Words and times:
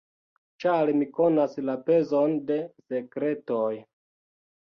Ĉar 0.63 0.91
mi 1.01 1.07
konas 1.17 1.53
la 1.67 1.75
pezon 1.89 2.33
de 2.47 2.57
sekretoj. 2.87 3.71